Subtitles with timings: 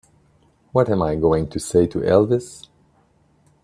[0.71, 2.67] What am I going to say to Elvis?